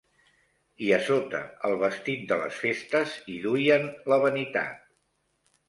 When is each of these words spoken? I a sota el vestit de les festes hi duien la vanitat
I 0.85 0.87
a 0.95 0.97
sota 1.09 1.41
el 1.69 1.77
vestit 1.83 2.25
de 2.33 2.39
les 2.45 2.59
festes 2.63 3.15
hi 3.35 3.39
duien 3.47 3.89
la 4.15 4.21
vanitat 4.27 4.85